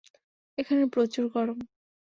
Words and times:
এখানে 0.57 0.83
প্রচুর 0.87 1.25
গরম। 1.33 1.59